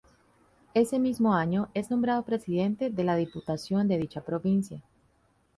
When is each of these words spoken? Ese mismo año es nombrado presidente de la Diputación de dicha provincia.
Ese 0.73 0.97
mismo 0.97 1.31
año 1.35 1.69
es 1.75 1.91
nombrado 1.91 2.23
presidente 2.25 2.89
de 2.89 3.03
la 3.03 3.15
Diputación 3.15 3.87
de 3.87 3.99
dicha 3.99 4.21
provincia. 4.25 4.81